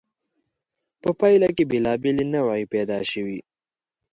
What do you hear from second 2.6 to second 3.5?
پیدا شوې.